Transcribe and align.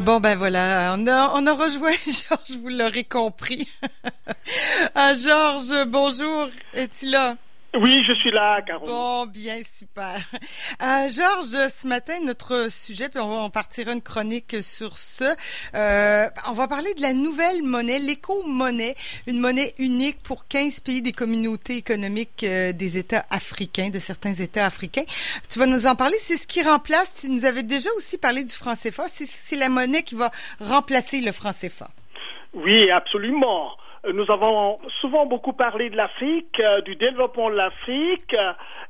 Bon, 0.00 0.18
ben 0.18 0.36
voilà, 0.36 0.94
on 0.96 1.06
a, 1.06 1.32
on 1.34 1.46
a 1.46 1.52
rejoint 1.52 1.92
Georges, 2.06 2.58
vous 2.60 2.68
l'aurez 2.68 3.04
compris. 3.04 3.68
ah, 4.94 5.14
Georges, 5.14 5.84
bonjour, 5.86 6.48
es-tu 6.74 7.06
là? 7.06 7.36
Oui, 7.74 8.04
je 8.04 8.12
suis 8.14 8.32
là, 8.32 8.60
Caro. 8.62 8.84
Bon, 8.84 9.26
bien, 9.26 9.60
super. 9.64 10.16
Euh, 10.82 11.08
Georges, 11.10 11.68
ce 11.68 11.86
matin, 11.86 12.14
notre 12.24 12.70
sujet, 12.72 13.08
puis 13.08 13.20
on, 13.20 13.28
va, 13.28 13.36
on 13.42 13.50
partira 13.50 13.92
une 13.92 14.00
chronique 14.00 14.56
sur 14.62 14.96
ça. 14.96 15.34
Euh, 15.74 16.26
on 16.48 16.52
va 16.52 16.68
parler 16.68 16.94
de 16.94 17.02
la 17.02 17.12
nouvelle 17.12 17.62
monnaie, 17.62 17.98
l'éco-monnaie, 17.98 18.94
une 19.26 19.38
monnaie 19.40 19.74
unique 19.78 20.22
pour 20.22 20.48
15 20.48 20.80
pays 20.80 21.02
des 21.02 21.12
communautés 21.12 21.76
économiques 21.76 22.44
euh, 22.44 22.72
des 22.72 22.98
États 22.98 23.24
africains, 23.30 23.90
de 23.90 23.98
certains 23.98 24.34
États 24.34 24.64
africains. 24.64 25.04
Tu 25.48 25.58
vas 25.58 25.66
nous 25.66 25.86
en 25.86 25.94
parler. 25.94 26.16
C'est 26.18 26.38
ce 26.38 26.46
qui 26.46 26.62
remplace, 26.62 27.20
tu 27.20 27.30
nous 27.30 27.44
avais 27.44 27.62
déjà 27.62 27.90
aussi 27.96 28.16
parlé 28.16 28.42
du 28.42 28.52
franc 28.52 28.74
CFA, 28.74 29.04
c'est 29.08 29.56
la 29.56 29.68
monnaie 29.68 30.02
qui 30.02 30.14
va 30.14 30.30
remplacer 30.60 31.20
le 31.20 31.32
franc 31.32 31.52
CFA. 31.52 31.90
Oui, 32.54 32.90
absolument. 32.90 33.76
Nous 34.08 34.24
avons 34.30 34.78
souvent 35.02 35.26
beaucoup 35.26 35.52
parlé 35.52 35.90
de 35.90 35.96
l'Afrique, 35.96 36.58
euh, 36.58 36.80
du 36.80 36.96
développement 36.96 37.50
de 37.50 37.56
l'Afrique. 37.56 38.34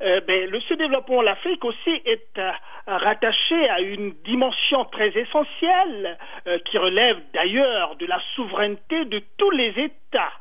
Euh, 0.02 0.20
ben, 0.20 0.48
le 0.48 0.60
sous-développement 0.60 1.20
de 1.20 1.27
l'Afrique 1.27 1.64
aussi 1.64 2.01
est 2.05 2.38
euh, 2.38 2.52
rattaché 2.87 3.68
à 3.70 3.80
une 3.80 4.12
dimension 4.24 4.84
très 4.84 5.09
essentielle 5.09 6.16
qui 6.65 6.78
relève 6.78 7.18
d'ailleurs 7.34 7.96
de 7.96 8.06
la 8.06 8.20
souveraineté 8.37 9.04
de 9.06 9.20
tous 9.37 9.51
les 9.51 9.70
États. 9.78 10.32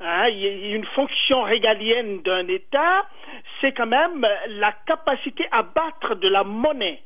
Hein, 0.00 0.28
une 0.28 0.84
fonction 0.94 1.42
régalienne 1.42 2.22
d'un 2.22 2.46
État, 2.48 3.06
c'est 3.60 3.72
quand 3.72 3.86
même 3.86 4.26
la 4.48 4.72
capacité 4.86 5.46
à 5.50 5.62
battre 5.62 6.14
de 6.14 6.28
la 6.28 6.44
monnaie. 6.44 7.02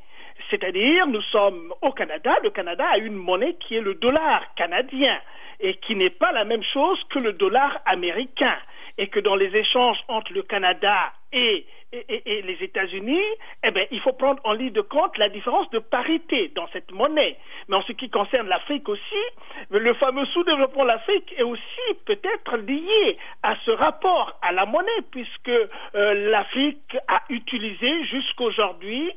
C'est-à-dire, 0.49 1.07
nous 1.07 1.21
sommes 1.23 1.73
au 1.81 1.91
Canada, 1.91 2.31
le 2.43 2.51
Canada 2.51 2.85
a 2.91 2.97
une 2.97 3.15
monnaie 3.15 3.55
qui 3.55 3.75
est 3.75 3.81
le 3.81 3.95
dollar 3.95 4.53
canadien 4.55 5.17
et 5.59 5.75
qui 5.75 5.95
n'est 5.95 6.09
pas 6.09 6.31
la 6.31 6.45
même 6.45 6.63
chose 6.73 6.99
que 7.09 7.19
le 7.19 7.33
dollar 7.33 7.79
américain. 7.85 8.57
Et 8.97 9.07
que 9.07 9.19
dans 9.19 9.35
les 9.35 9.53
échanges 9.55 9.97
entre 10.07 10.31
le 10.31 10.43
Canada 10.43 11.11
et, 11.33 11.65
et, 12.09 12.41
les 12.41 12.57
États-Unis, 12.61 13.23
eh 13.63 13.71
bien, 13.71 13.85
il 13.91 13.99
faut 14.01 14.13
prendre 14.13 14.39
en 14.43 14.53
ligne 14.53 14.71
de 14.71 14.81
compte 14.81 15.17
la 15.17 15.29
différence 15.29 15.69
de 15.71 15.79
parité 15.79 16.51
dans 16.55 16.67
cette 16.73 16.91
monnaie. 16.91 17.37
Mais 17.67 17.75
en 17.75 17.83
ce 17.83 17.93
qui 17.93 18.09
concerne 18.09 18.47
l'Afrique 18.47 18.87
aussi, 18.89 19.23
le 19.69 19.93
fameux 19.95 20.25
sous-développement 20.27 20.83
de 20.83 20.87
l'Afrique 20.89 21.33
est 21.37 21.43
aussi 21.43 21.93
peut-être 22.05 22.57
lié 22.57 23.17
à 23.43 23.55
ce 23.65 23.71
rapport 23.71 24.37
à 24.41 24.51
la 24.51 24.65
monnaie, 24.65 25.01
puisque 25.11 25.49
euh, 25.49 26.29
l'Afrique 26.29 26.97
a 27.07 27.21
utilisé 27.29 28.05
jusqu'aujourd'hui 28.05 29.11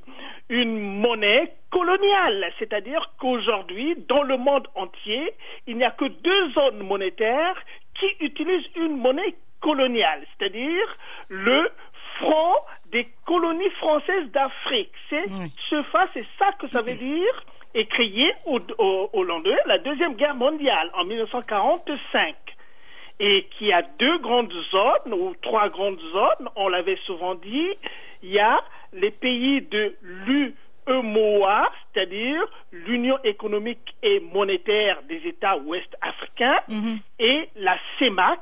une 0.48 0.78
monnaie 0.78 1.52
coloniale, 1.70 2.52
c'est-à-dire 2.58 3.10
qu'aujourd'hui, 3.18 3.96
dans 4.08 4.22
le 4.22 4.36
monde 4.38 4.68
entier, 4.74 5.32
il 5.66 5.76
n'y 5.76 5.84
a 5.84 5.90
que 5.90 6.06
deux 6.06 6.50
zones 6.52 6.82
monétaires 6.82 7.60
qui 7.94 8.24
utilisent 8.24 8.68
une 8.76 8.96
monnaie 8.96 9.34
coloniale, 9.60 10.24
c'est-à-dire 10.38 10.96
le 11.28 11.70
franc 12.18 12.54
des 12.92 13.08
colonies 13.26 13.70
françaises 13.78 14.30
d'Afrique. 14.32 14.92
C'est 15.10 15.26
ce 15.70 15.82
fa, 15.84 16.00
c'est 16.14 16.26
ça 16.38 16.52
que 16.58 16.68
ça 16.70 16.82
veut 16.82 16.96
dire, 16.96 17.44
et 17.74 17.86
créé 17.86 18.32
au, 18.46 18.60
au, 19.12 19.24
lendemain 19.24 19.56
de 19.64 19.68
la 19.68 19.78
Deuxième 19.78 20.14
Guerre 20.14 20.34
mondiale, 20.34 20.90
en 20.94 21.04
1945 21.04 22.34
et 23.20 23.48
qui 23.58 23.72
a 23.72 23.82
deux 23.82 24.18
grandes 24.18 24.52
zones 24.70 25.12
ou 25.12 25.34
trois 25.42 25.68
grandes 25.68 26.00
zones, 26.12 26.48
on 26.56 26.68
l'avait 26.68 26.98
souvent 27.04 27.34
dit, 27.34 27.70
il 28.22 28.30
y 28.30 28.38
a 28.38 28.60
les 28.92 29.10
pays 29.10 29.60
de 29.62 29.96
l'U 30.02 30.54
EMOA, 30.86 31.70
c'est-à-dire 31.92 32.40
l'Union 32.72 33.18
économique 33.24 33.94
et 34.02 34.20
monétaire 34.20 35.02
des 35.08 35.20
États 35.26 35.58
ouest 35.58 35.94
africains, 36.00 36.60
mhm. 36.68 36.98
et 37.18 37.48
la 37.56 37.76
CEMAC, 37.98 38.40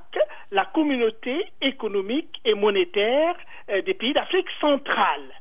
la 0.53 0.65
Communauté 0.67 1.47
économique 1.61 2.41
et 2.45 2.55
monétaire 2.55 3.35
des 3.83 3.95
pays 3.95 4.13
d'Afrique 4.13 4.49
centrale. 4.61 5.33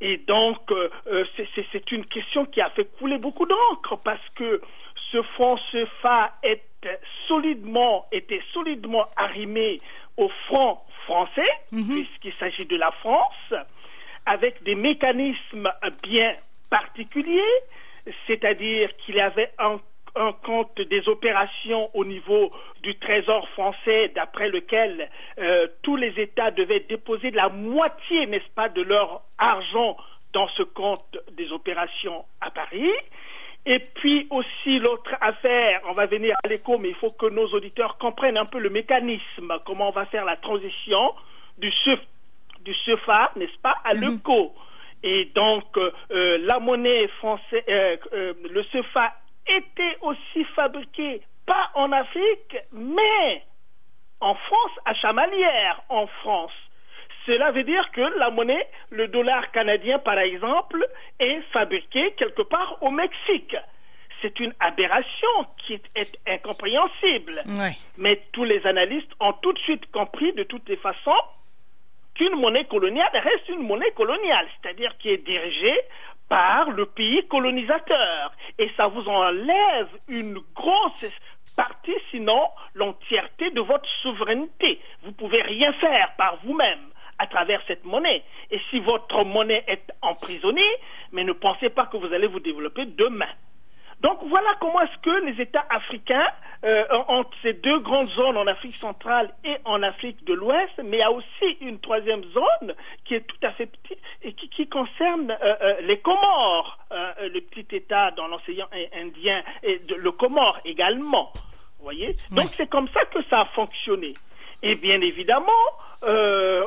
Et 0.00 0.16
donc, 0.16 0.58
euh, 0.72 0.90
euh, 1.06 1.24
c'est 1.72 1.92
une 1.92 2.04
question 2.06 2.44
qui 2.46 2.60
a 2.60 2.70
fait 2.70 2.86
couler 2.98 3.18
beaucoup 3.18 3.46
d'encre 3.46 3.96
parce 4.04 4.28
que 4.34 4.60
ce 5.12 5.22
franc 5.22 5.56
CFA 5.70 6.32
est 6.42 6.62
solidement, 7.28 8.06
était 8.10 8.42
solidement 8.52 9.04
arrimé 9.16 9.80
au 10.16 10.28
franc 10.48 10.84
français, 11.04 11.48
mhm. 11.70 11.84
puisqu'il 11.84 12.34
s'agit 12.34 12.66
de 12.66 12.76
la 12.76 12.90
France 12.90 13.54
avec 14.26 14.62
des 14.64 14.74
mécanismes 14.74 15.70
bien 16.02 16.34
particuliers, 16.68 17.60
c'est-à-dire 18.26 18.96
qu'il 18.96 19.16
y 19.16 19.20
avait 19.20 19.52
un, 19.58 19.78
compte 20.30 20.80
des 20.80 21.08
opérations 21.08 21.90
au 21.94 22.04
niveau 22.04 22.50
du 22.82 22.96
Trésor 22.98 23.48
français, 23.50 24.12
d'après 24.14 24.48
lequel 24.48 25.08
euh, 25.38 25.66
tous 25.82 25.96
les 25.96 26.12
États 26.20 26.52
devaient 26.52 26.84
déposer 26.88 27.32
la 27.32 27.48
moitié, 27.48 28.26
n'est-ce 28.26 28.50
pas, 28.54 28.68
de 28.68 28.82
leur 28.82 29.22
argent 29.38 29.96
dans 30.32 30.48
ce 30.56 30.62
compte 30.62 31.18
des 31.32 31.50
opérations 31.50 32.24
à 32.40 32.50
Paris. 32.50 32.90
Et 33.66 33.78
puis 33.78 34.26
aussi 34.30 34.78
l'autre 34.78 35.14
affaire, 35.20 35.80
on 35.88 35.92
va 35.92 36.06
venir 36.06 36.36
à 36.44 36.48
l'écho, 36.48 36.78
mais 36.78 36.90
il 36.90 36.94
faut 36.94 37.10
que 37.10 37.26
nos 37.26 37.46
auditeurs 37.48 37.98
comprennent 37.98 38.36
un 38.36 38.46
peu 38.46 38.58
le 38.58 38.70
mécanisme, 38.70 39.48
comment 39.64 39.88
on 39.88 39.92
va 39.92 40.06
faire 40.06 40.24
la 40.24 40.36
transition 40.36 41.14
du 41.58 41.72
du 42.64 42.74
CFA, 42.84 43.32
n'est-ce 43.36 43.58
pas, 43.60 43.74
à 43.84 43.94
mhm. 43.94 44.00
l'ECO. 44.00 44.54
Et 45.02 45.30
donc, 45.34 45.64
euh, 45.76 45.90
euh, 46.12 46.38
la 46.42 46.60
monnaie 46.60 47.08
française, 47.18 47.62
euh, 47.68 47.96
le 48.48 48.62
CFA 48.64 49.12
était 49.46 49.96
aussi 50.00 50.44
fabriqué 50.56 51.22
pas 51.46 51.70
en 51.74 51.90
Afrique, 51.92 52.56
mais 52.72 53.44
en 54.20 54.34
France, 54.34 54.72
à 54.84 54.94
Chamalières, 54.94 55.82
en 55.88 56.06
France. 56.06 56.52
Cela 57.26 57.50
veut 57.52 57.64
dire 57.64 57.90
que 57.92 58.00
la 58.18 58.30
monnaie, 58.30 58.66
le 58.90 59.08
dollar 59.08 59.50
canadien 59.52 59.98
par 59.98 60.18
exemple, 60.18 60.86
est 61.18 61.40
fabriqué 61.52 62.12
quelque 62.16 62.42
part 62.42 62.78
au 62.80 62.90
Mexique. 62.90 63.56
C'est 64.20 64.38
une 64.38 64.54
aberration 64.60 65.28
qui 65.66 65.80
est, 65.94 66.18
incompréhensible. 66.26 67.42
Mais 67.96 68.22
tous 68.32 68.44
les 68.44 68.64
analystes 68.66 69.10
ont 69.20 69.32
tout 69.34 69.52
de 69.52 69.58
suite 69.60 69.90
compris 69.90 70.32
de 70.32 70.44
toutes 70.44 70.68
les 70.68 70.76
façons 70.76 71.20
qu'une 72.14 72.36
monnaie 72.36 72.66
coloniale 72.66 73.10
reste 73.12 73.48
une 73.48 73.66
monnaie 73.66 73.90
coloniale, 73.92 74.46
c'est-à-dire 74.60 74.96
qui 74.98 75.08
est 75.08 75.24
dirigée 75.24 75.80
par 76.28 76.70
le 76.70 76.86
pays 76.86 77.26
colonisateur. 77.28 78.32
Et 78.62 78.70
ça 78.76 78.86
vous 78.86 79.08
enlève 79.08 79.88
une 80.06 80.38
grosse 80.54 81.12
partie, 81.56 81.96
sinon 82.12 82.48
l'entièreté 82.74 83.50
de 83.50 83.60
votre 83.60 83.88
souveraineté. 84.02 84.80
Vous 85.02 85.10
pouvez 85.10 85.42
rien 85.42 85.72
faire 85.72 86.12
par 86.16 86.36
vous-même 86.44 86.78
à 87.18 87.26
travers 87.26 87.60
cette 87.66 87.84
monnaie. 87.84 88.22
Et 88.52 88.60
si 88.70 88.78
votre 88.78 89.24
monnaie 89.24 89.64
est 89.66 89.90
emprisonnée, 90.00 90.76
mais 91.10 91.24
ne 91.24 91.32
pensez 91.32 91.70
pas 91.70 91.86
que 91.86 91.96
vous 91.96 92.12
allez 92.14 92.28
vous 92.28 92.38
développer 92.38 92.84
demain. 92.84 93.34
Donc 94.00 94.18
voilà 94.26 94.50
comment 94.60 94.80
est-ce 94.80 94.98
que 94.98 95.24
les 95.24 95.40
États 95.40 95.64
africains, 95.70 96.28
euh, 96.64 96.84
entre 97.08 97.30
ces 97.42 97.54
deux 97.54 97.78
grandes 97.80 98.08
zones 98.08 98.36
en 98.36 98.46
Afrique 98.46 98.74
centrale 98.74 99.32
et 99.44 99.56
en 99.64 99.82
Afrique 99.82 100.24
de 100.24 100.34
l'Ouest, 100.34 100.72
mais 100.84 100.98
il 100.98 101.00
y 101.00 101.02
a 101.02 101.10
aussi 101.10 101.56
une 101.60 101.78
troisième 101.80 102.22
zone 102.24 102.74
qui 103.04 103.14
est 103.14 103.26
tout 103.26 103.46
à 103.46 103.52
fait 103.52 103.66
petite 103.66 103.98
et 104.22 104.32
qui, 104.32 104.68
concerne 104.68 105.30
euh, 105.30 105.54
euh, 105.62 105.80
les 105.82 105.98
Comores, 105.98 106.78
le 107.28 107.40
petit 107.40 107.76
État 107.76 108.10
dans 108.12 108.28
l'océan 108.28 108.66
Indien 108.94 109.42
et 109.62 109.80
le 109.88 110.12
Comore 110.12 110.58
également. 110.64 111.32
Voyez 111.80 112.14
Donc 112.30 112.50
c'est 112.56 112.68
comme 112.68 112.88
ça 112.88 113.04
que 113.06 113.22
ça 113.30 113.40
a 113.40 113.44
fonctionné. 113.46 114.14
Et 114.62 114.76
bien 114.76 115.00
évidemment, 115.00 115.50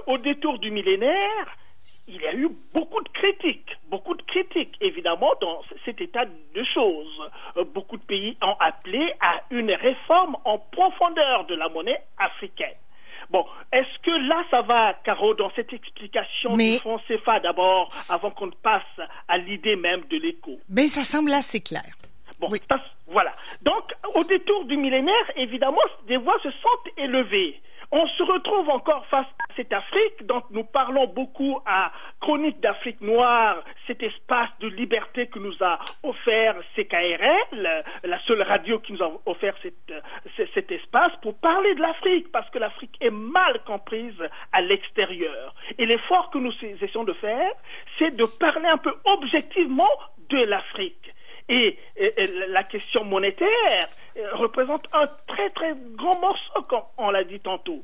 au 0.08 0.18
détour 0.18 0.60
du 0.60 0.72
millénaire, 0.72 1.58
il 2.08 2.22
y 2.22 2.28
a 2.28 2.34
eu 2.34 2.50
beaucoup 2.74 3.02
de 3.02 3.10
critiques, 3.10 3.72
beaucoup 3.90 4.16
de 4.16 4.22
critiques, 4.24 4.76
évidemment, 4.82 5.34
dans 5.42 5.62
cet 5.86 6.02
état 6.02 6.26
de 6.26 6.64
choses. 6.74 7.32
Euh, 7.58 7.64
beaucoup 7.64 7.98
de 7.98 8.04
pays 8.04 8.38
ont 8.42 8.56
appelé 8.60 9.14
à 9.20 9.42
une 9.50 9.72
réforme 9.72 10.38
en 10.46 10.60
profondeur 10.60 11.46
de 11.46 11.56
la 11.56 11.70
monnaie 11.70 12.04
africaine. 12.18 12.76
Bon, 13.30 13.46
est-ce 13.72 14.00
que 14.04 14.12
là, 14.28 14.44
ça 14.52 14.62
va, 14.62 14.94
Caro, 15.04 15.34
dans 15.34 15.52
cette 15.56 15.74
explication 15.74 16.56
du 16.56 16.78
franc 16.78 17.00
CFA 17.08 17.40
d'abord, 17.40 17.90
avant 18.10 18.32
qu'on 18.32 18.48
ne 18.48 18.52
passe 18.52 18.84
à 19.28 19.38
l'idée 19.38 19.76
même 19.76 20.02
de 20.10 20.18
l'écho? 20.18 20.52
Mais 20.70 20.84
ben, 20.84 20.88
ça 20.88 21.04
semble 21.04 21.32
assez 21.32 21.62
clair. 21.62 21.84
Bon, 22.40 22.50
voilà. 23.08 23.34
Donc, 23.62 23.94
au 24.14 24.24
détour 24.24 24.66
du 24.66 24.78
millénaire, 24.78 25.32
évidemment, 25.36 25.78
des 26.08 26.18
voix 26.18 26.38
se 26.44 26.52
sont 26.52 26.92
élevées. 26.98 27.62
On 27.92 28.08
se 28.08 28.24
retrouve 28.24 28.70
encore 28.70 29.06
face 29.08 29.28
à 29.28 29.54
cette 29.56 29.72
Afrique 29.72 30.26
dont 30.26 30.42
nous 30.52 30.64
parlons 30.64 31.08
beaucoup 31.08 31.60
à 31.66 31.92
Chronique 32.20 32.60
d'Afrique 32.60 33.02
noire, 33.02 33.64
cet 33.88 34.02
espace 34.04 34.50
de 34.60 34.68
liberté 34.68 35.28
que 35.28 35.40
nous 35.40 35.56
a 35.62 35.80
offert 36.04 36.56
CKRL, 36.76 37.84
la 38.04 38.20
seule 38.22 38.42
radio 38.42 38.80
qui 38.80 38.94
nous 38.94 39.04
a 39.04 39.12
offert 39.26 39.56
cet 40.36 40.72
espace 40.72 41.12
pour 41.22 41.38
parler 41.40 41.76
de 41.76 41.82
l'Afrique, 41.82 42.32
parce 42.32 42.50
que 42.50 42.60
l'Afrique 42.60 42.98
est 43.02 43.12
mal 43.12 43.62
comprise 43.66 44.22
à 44.52 44.62
l'extérieur. 44.62 45.54
Et 45.78 45.86
l'effort 45.86 46.32
que 46.32 46.38
nous 46.38 46.54
essayons 46.64 47.04
de 47.04 47.14
faire, 47.14 47.52
c'est 48.00 48.16
de 48.16 48.26
parler 48.40 48.68
un 48.68 48.78
peu 48.78 48.94
objectivement 49.06 49.92
de 50.30 50.44
l'Afrique. 50.44 51.14
Et, 51.48 51.78
la 52.50 52.64
question 52.64 53.04
monétaire 53.04 53.88
représente 54.34 54.88
un 54.94 55.06
très 55.28 55.50
très 55.50 55.74
grand 55.96 56.20
morceau, 56.20 56.62
comme 56.68 56.84
on 56.98 57.12
l'a 57.12 57.24
dit 57.24 57.40
tantôt. 57.40 57.84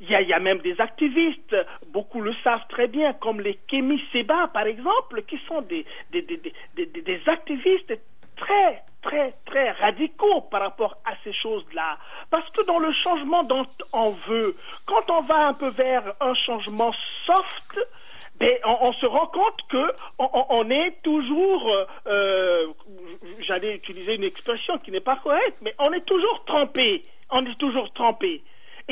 Il 0.00 0.10
y, 0.10 0.32
a, 0.32 0.38
même 0.40 0.58
des 0.58 0.80
activistes, 0.80 1.56
beaucoup 1.90 2.20
le 2.20 2.34
savent 2.42 2.66
très 2.68 2.88
bien, 2.88 3.12
comme 3.12 3.40
les 3.40 3.54
Kémy 3.68 4.02
Seba, 4.12 4.48
par 4.52 4.66
exemple, 4.66 5.22
qui 5.22 5.38
sont 5.46 5.62
des, 5.62 5.86
des, 6.10 6.22
des, 6.22 6.86
des, 6.86 7.20
activistes 7.28 7.92
très, 8.36 8.82
très, 9.02 9.34
très 9.46 9.70
radicaux 9.70 10.40
par 10.50 10.62
rapport 10.62 10.96
à 11.04 11.12
ces 11.22 11.32
choses-là. 11.32 11.98
Parce 12.30 12.50
que 12.50 12.66
dans 12.66 12.80
le 12.80 12.92
changement 12.92 13.44
dont 13.44 13.66
on 13.92 14.10
veut, 14.10 14.56
quand 14.86 15.08
on 15.08 15.20
va 15.22 15.48
un 15.48 15.54
peu 15.54 15.68
vers 15.68 16.14
un 16.20 16.34
changement 16.34 16.90
soft, 17.24 17.78
ben, 18.42 18.58
on, 18.64 18.92
se 18.94 19.06
rend 19.06 19.26
compte 19.26 19.60
que 19.68 19.92
on, 20.18 20.68
est 20.68 21.00
toujours, 21.02 21.68
euh, 21.68 21.84
euh, 22.08 22.66
j'allais 23.40 23.76
utiliser 23.76 24.16
une 24.16 24.24
expression 24.24 24.78
qui 24.78 24.90
n'est 24.90 25.00
pas 25.00 25.16
correcte, 25.16 25.58
mais 25.62 25.74
on 25.78 25.92
est 25.92 26.04
toujours 26.04 26.44
trempé. 26.44 27.02
On 27.30 27.44
est 27.44 27.58
toujours 27.58 27.92
trempé. 27.92 28.42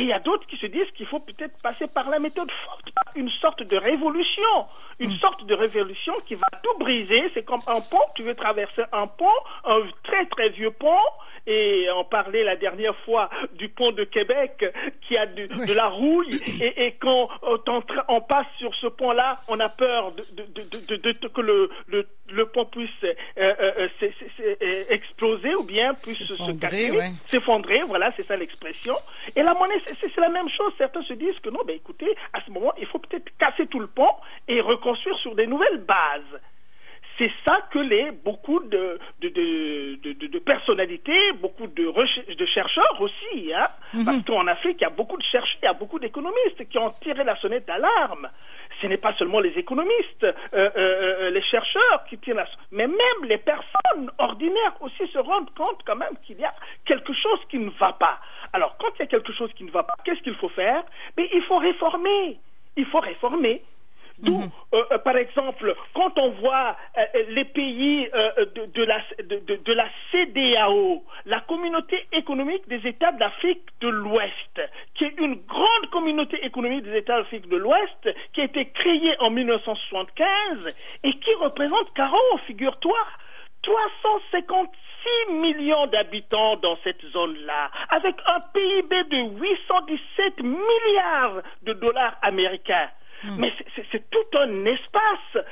Et 0.00 0.05
il 0.05 0.08
y 0.08 0.14
a 0.14 0.19
d'autres 0.19 0.47
qui 0.47 0.56
se 0.56 0.64
disent 0.64 0.91
qu'il 0.97 1.05
faut 1.05 1.20
peut-être 1.20 1.61
passer 1.62 1.85
par 1.87 2.08
la 2.08 2.19
méthode 2.19 2.50
forte, 2.50 2.88
une 3.17 3.29
sorte 3.29 3.62
de 3.62 3.76
révolution, 3.76 4.67
une 4.99 5.11
mm. 5.11 5.19
sorte 5.19 5.44
de 5.44 5.55
révolution 5.55 6.14
qui 6.26 6.37
va 6.37 6.47
tout 6.62 6.79
briser. 6.79 7.31
C'est 7.35 7.44
comme 7.44 7.61
un 7.67 7.82
pont, 7.82 8.00
tu 8.17 8.23
veux 8.23 8.35
traverser 8.35 8.81
un 8.93 9.06
pont, 9.06 9.26
un 9.67 9.82
très 10.02 10.25
très 10.25 10.49
vieux 10.49 10.70
pont, 10.70 10.97
et 11.47 11.87
on 11.97 12.05
parlait 12.05 12.44
la 12.44 12.56
dernière 12.56 12.97
fois 13.05 13.29
du 13.55 13.69
pont 13.69 13.93
de 13.93 14.05
Québec 14.05 14.64
qui 15.00 15.17
a 15.17 15.26
de, 15.26 15.75
la 15.75 15.88
rouille. 15.88 16.41
Et, 16.61 16.97
quand 17.00 17.29
on, 18.08 18.20
passe 18.20 18.47
sur 18.58 18.75
ce 18.76 18.87
pont-là, 18.87 19.37
on 19.49 19.58
a 19.61 19.69
peur 19.69 20.12
de, 20.12 21.29
que 21.29 21.41
le, 21.41 21.70
le, 21.88 22.47
pont 22.47 22.67
puisse 22.67 22.91
euh, 23.05 23.14
euh, 23.38 23.88
euh, 24.41 24.85
exploser 24.91 25.55
ou 25.55 25.64
bien 25.64 25.94
puisse 25.94 26.23
se 26.25 26.58
casser, 26.58 26.93
s'effondrer, 27.26 27.81
voilà, 27.87 28.12
c'est 28.17 28.23
ça 28.23 28.37
l'expression. 28.37 28.94
Et 29.35 29.43
la 29.43 29.55
monnaie, 29.55 29.81
c'est 30.00 30.16
la 30.16 30.28
même 30.28 30.48
chose. 30.48 30.72
Certains 30.78 31.02
se 31.02 31.14
disent 31.14 31.38
que 31.40 31.50
non, 31.50 31.60
ben 31.66 31.76
écoutez, 31.76 32.14
à 32.32 32.40
ce 32.44 32.50
moment, 32.50 32.72
il 32.78 32.87
faut 32.87 32.98
peut-être 32.98 33.31
casser 33.38 33.66
tout 33.66 33.81
le 33.81 33.87
pont 33.87 34.14
et 34.48 34.60
reconstruire 34.60 35.16
sur 35.19 35.34
des 35.34 35.46
nouvelles 35.46 35.78
bases 35.78 36.40
c'est 37.20 37.31
ça 37.46 37.60
que 37.70 37.78
les 37.78 38.12
beaucoup 38.12 38.60
de, 38.60 38.98
de, 39.20 39.28
de, 39.28 40.26
de 40.26 40.38
personnalités, 40.38 41.32
beaucoup 41.34 41.66
de, 41.66 42.34
de 42.34 42.46
chercheurs 42.46 42.98
aussi, 42.98 43.52
hein, 43.52 43.69
mhm. 43.92 44.04
parce 44.06 44.22
qu'en 44.25 44.46
Afrique, 44.46 44.78
il 44.81 44.84
y 44.84 44.87
a 44.87 44.90
beaucoup 44.90 45.19
de 45.19 45.22
chercheurs, 45.22 45.58
il 45.62 45.66
y 45.66 45.69
a 45.69 45.75
beaucoup 45.75 45.98
d'économistes 45.98 46.66
qui 46.70 46.78
ont 46.78 46.88
tiré 47.02 47.22
la 47.22 47.37
sonnette 47.37 47.66
d'alarme. 47.66 48.31
Ce 48.80 48.86
n'est 48.86 48.96
pas 48.96 49.14
seulement 49.14 49.40
les 49.40 49.50
économistes, 49.58 50.24
euh, 50.24 50.32
euh, 50.54 50.70
euh, 50.76 51.30
les 51.30 51.42
chercheurs 51.42 52.04
qui 52.08 52.18
tirent 52.18 52.36
la 52.36 52.46
mais 52.70 52.86
même 52.86 53.24
les 53.24 53.38
personnes 53.38 54.10
ordinaires 54.18 54.74
aussi 54.80 55.06
se 55.12 55.18
rendent 55.18 55.52
compte 55.54 55.80
quand 55.84 55.96
même 55.96 56.16
qu'il 56.24 56.38
y 56.38 56.44
a 56.44 56.54
quelque 56.84 57.12
chose 57.12 57.40
qui 57.50 57.58
ne 57.58 57.70
va 57.70 57.92
pas. 57.92 58.18
Alors, 58.52 58.76
quand 58.78 58.88
il 58.96 59.00
y 59.00 59.02
a 59.02 59.06
quelque 59.06 59.32
chose 59.32 59.52
qui 59.54 59.64
ne 59.64 59.70
va 59.70 59.82
pas, 59.82 59.94
qu'est-ce 60.04 60.22
qu'il 60.22 60.34
faut 60.34 60.48
faire? 60.48 60.82
Mais 61.16 61.28
il 61.32 61.42
faut 61.42 61.58
réformer. 61.58 62.38
Il 62.76 62.86
faut 62.86 63.00
réformer. 63.00 63.62
D'où, 64.22 64.37
mhm. 64.38 64.50
euh, 64.75 64.82
euh, 64.93 64.99
par 64.99 65.17
exemple, 65.17 65.75
quand 65.94 66.19
on 66.20 66.31
voit 66.31 66.76
euh, 66.99 67.02
les 67.28 67.44
pays 67.44 68.08
de, 68.55 68.67
de, 68.67 68.84
la, 68.84 69.00
de, 69.22 69.56
de, 69.56 69.72
la 69.72 69.87
CDAO, 70.12 71.02
la 71.26 71.40
communauté 71.40 72.06
économique 72.12 72.69
des 72.69 72.87
États 72.87 73.12
d'Afrique 73.12 73.67
de 73.81 73.88
l'Ouest, 73.88 74.61
qui 74.94 75.05
est 75.05 75.19
une 75.19 75.37
grande 75.46 75.90
communauté 75.90 76.44
économique 76.44 76.84
des 76.84 76.99
États 76.99 77.19
d'Afrique 77.19 77.49
de 77.49 77.56
l'Ouest, 77.56 78.14
qui 78.34 78.43
a 78.43 78.44
été 78.44 78.67
créée 78.70 79.17
en 79.20 79.31
1975 79.31 80.99
et 81.05 81.12
qui 81.12 81.34
représente, 81.34 81.93
Caro, 81.94 82.19
figure-toi, 82.46 82.99
356 83.62 85.40
millions 85.40 85.87
d'habitants 85.87 86.56
dans 86.56 86.76
cette 86.84 87.05
zone-là, 87.12 87.70
avec 87.88 88.16
un 88.26 88.40
PIB 88.52 89.05
de 89.05 89.40
817 89.40 90.43
milliards 90.43 91.43
de 91.62 91.73
dollars 91.73 92.16
américains. 92.23 92.90
Hmm. 93.25 93.37
Mais 93.38 93.52
c'est 93.93 94.11
tout 94.11 94.38
un 94.38 94.64
espace. 94.64 95.44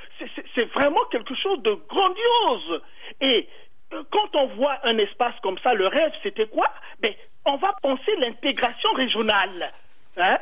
C'est 0.54 0.64
vraiment 0.72 1.04
quelque 1.10 1.34
chose 1.34 1.62
de 1.62 1.72
grandiose. 1.88 2.82
Et 3.20 3.48
euh, 3.92 4.02
quand 4.10 4.34
on 4.36 4.46
voit 4.56 4.78
un 4.84 4.98
espace 4.98 5.34
comme 5.42 5.58
ça, 5.58 5.74
le 5.74 5.86
rêve, 5.86 6.12
c'était 6.22 6.46
quoi? 6.46 6.70
Ben, 7.00 7.12
On 7.44 7.56
va 7.56 7.72
penser 7.82 8.14
l'intégration 8.18 8.92
régionale. 8.92 9.70
Hein? 10.16 10.38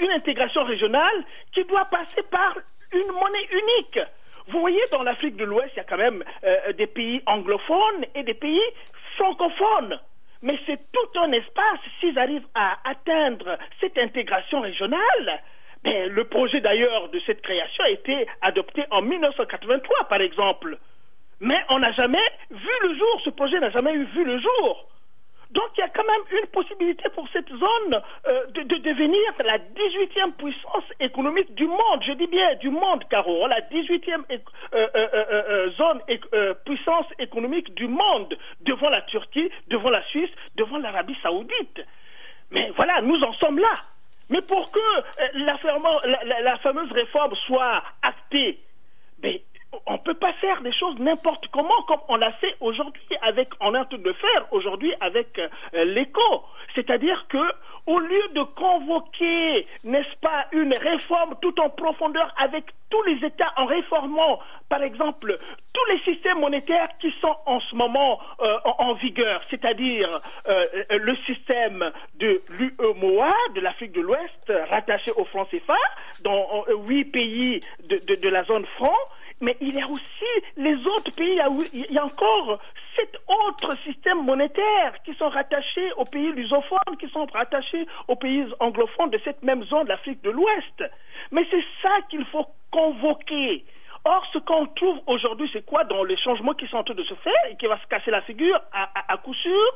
Une 0.00 0.10
intégration 0.10 0.64
régionale 0.64 1.24
qui 1.52 1.64
doit 1.64 1.86
passer 1.86 2.22
par 2.30 2.54
une 2.92 3.12
monnaie 3.12 3.48
unique. 3.50 4.00
Vous 4.48 4.60
voyez, 4.60 4.82
dans 4.92 5.02
l'Afrique 5.02 5.36
de 5.36 5.44
l'Ouest, 5.44 5.70
il 5.74 5.78
y 5.78 5.80
a 5.80 5.84
quand 5.84 5.96
même 5.96 6.22
euh, 6.44 6.72
des 6.74 6.86
pays 6.86 7.22
anglophones 7.26 8.04
et 8.14 8.22
des 8.22 8.34
pays 8.34 8.62
francophones. 9.16 9.98
Mais 10.42 10.58
c'est 10.66 10.78
tout 10.92 11.20
un 11.20 11.32
espace, 11.32 11.80
s'ils 11.98 12.18
arrivent 12.18 12.46
à 12.54 12.76
atteindre 12.84 13.56
cette 13.80 13.96
intégration 13.96 14.60
régionale, 14.60 15.42
le 15.84 16.24
projet 16.24 16.60
d'ailleurs 16.60 17.08
de 17.10 17.20
cette 17.26 17.42
création 17.42 17.84
a 17.84 17.90
été 17.90 18.26
adopté 18.40 18.84
en 18.90 19.02
1983, 19.02 20.08
par 20.08 20.20
exemple. 20.20 20.78
Mais 21.40 21.60
on 21.74 21.78
n'a 21.78 21.92
jamais 21.92 22.26
vu 22.50 22.70
le 22.82 22.96
jour, 22.96 23.20
ce 23.24 23.30
projet 23.30 23.58
n'a 23.60 23.70
jamais 23.70 23.92
eu 23.92 24.04
vu 24.04 24.24
le 24.24 24.38
jour. 24.38 24.88
Donc 25.54 25.70
il 25.76 25.80
y 25.80 25.84
a 25.84 25.88
quand 25.88 26.04
même 26.04 26.40
une 26.42 26.48
possibilité 26.48 27.08
pour 27.14 27.28
cette 27.32 27.48
zone 27.48 28.02
euh, 28.26 28.46
de, 28.48 28.62
devenir 28.62 29.20
la 29.44 29.58
18e 29.58 30.32
puissance 30.32 30.84
économique 30.98 31.54
du 31.54 31.66
monde. 31.66 32.02
Je 32.04 32.12
dis 32.12 32.26
bien 32.26 32.54
du 32.56 32.70
monde, 32.70 33.04
Caro. 33.08 33.46
La 33.46 33.60
18e 33.60 34.24
euh, 34.74 34.88
euh, 34.94 35.70
zone 35.72 36.00
puissance 36.64 37.06
économique 37.20 37.72
du 37.74 37.86
monde 37.86 38.36
devant 38.62 38.90
la 38.90 39.02
Turquie, 39.02 39.48
devant 39.68 39.90
la 39.90 40.02
Suisse, 40.06 40.30
devant 40.56 40.78
l'Arabie 40.78 41.16
saoudite. 41.22 41.80
Mais 42.50 42.72
voilà, 42.76 43.00
nous 43.02 43.20
en 43.20 43.32
sommes 43.34 43.58
là. 43.58 43.74
Mais 44.30 44.40
pour 44.42 44.70
que 44.70 44.78
euh, 44.78 45.44
la, 46.42 46.58
fameuse 46.58 46.90
réforme 46.92 47.34
soit 47.46 47.82
actée, 48.02 48.58
ben, 49.18 49.38
on 49.86 49.94
ne 49.94 49.98
peut 49.98 50.14
pas 50.14 50.32
faire 50.34 50.62
des 50.62 50.72
choses 50.72 50.98
n'importe 50.98 51.48
comment 51.48 51.82
comme 51.86 52.00
on 52.08 52.16
l'a 52.16 52.32
fait 52.32 52.54
aujourd'hui 52.60 53.02
avec, 53.22 53.50
on 53.60 53.74
est 53.74 53.78
en 53.78 53.84
train 53.84 53.98
de 53.98 54.12
faire 54.12 54.46
aujourd'hui 54.52 54.94
avec 55.00 55.38
euh, 55.38 55.84
l'écho. 55.84 56.44
C'est-à-dire 56.74 57.26
que 57.28 57.52
au 57.86 57.98
lieu 57.98 58.28
de 58.34 58.42
convoquer, 58.42 59.66
n'est-ce 59.84 60.16
pas, 60.20 60.46
une 60.52 60.74
réforme 60.74 61.34
tout 61.42 61.58
en 61.60 61.68
profondeur 61.70 62.32
avec 62.38 62.64
tous 62.90 63.02
les 63.02 63.26
États 63.26 63.52
en 63.56 63.66
réformant, 63.66 64.40
par 64.68 64.82
exemple, 64.82 65.38
tous 65.72 65.92
les 65.92 66.00
systèmes 66.00 66.38
monétaires 66.38 66.88
qui 67.00 67.12
sont 67.20 67.34
en 67.46 67.60
ce 67.60 67.74
moment 67.74 68.20
euh, 68.40 68.56
en, 68.78 68.94
vigueur, 68.94 69.42
c'est-à-dire 69.50 70.08
euh, 70.48 70.64
le 70.90 71.16
système 71.26 71.90
de 72.14 72.40
l'UEMOA, 72.50 73.32
de 73.54 73.60
l'Afrique 73.60 73.92
de 73.92 74.00
l'Ouest, 74.00 74.52
rattaché 74.70 75.10
au 75.16 75.24
franc 75.26 75.44
CFA, 75.46 75.74
dans 76.22 76.64
huit 76.86 77.04
pays 77.04 77.60
de, 77.82 77.98
de 78.14 78.28
la 78.28 78.44
zone 78.44 78.64
franc, 78.76 78.96
mais 79.40 79.56
il 79.60 79.74
y 79.74 79.80
a 79.80 79.86
aussi 79.86 80.32
les 80.56 80.76
autres 80.86 81.14
pays, 81.14 81.40
il 81.72 81.90
y 81.90 81.98
a 81.98 82.04
encore 82.04 82.58
sept 82.96 83.16
autres 83.26 83.76
systèmes 83.82 84.24
monétaires 84.24 84.94
qui 85.04 85.14
sont 85.14 85.28
rattachés 85.28 85.92
aux 85.96 86.04
pays 86.04 86.30
lusophones, 86.32 86.96
qui 86.98 87.08
sont 87.08 87.26
rattachés 87.32 87.86
aux 88.08 88.16
pays 88.16 88.46
anglophones 88.60 89.10
de 89.10 89.20
cette 89.24 89.42
même 89.42 89.64
zone 89.64 89.88
l'Afrique 89.88 90.22
de 90.22 90.30
l'Ouest. 90.30 90.84
Mais 91.32 91.46
c'est 91.50 91.64
ça 91.82 92.00
qu'il 92.08 92.24
faut 92.26 92.46
convoquer. 92.70 93.64
Or, 94.04 94.24
ce 94.32 94.38
qu'on 94.38 94.66
trouve 94.66 95.00
aujourd'hui, 95.06 95.48
c'est 95.52 95.64
quoi 95.64 95.84
dans 95.84 96.04
les 96.04 96.16
changements 96.18 96.54
qui 96.54 96.66
sont 96.68 96.76
en 96.76 96.84
train 96.84 96.94
de 96.94 97.04
se 97.04 97.14
faire 97.14 97.32
et 97.50 97.56
qui 97.56 97.66
va 97.66 97.80
se 97.80 97.86
casser 97.86 98.10
la 98.10 98.22
figure 98.22 98.60
à 98.72 99.16
coup 99.18 99.34
sûr? 99.34 99.74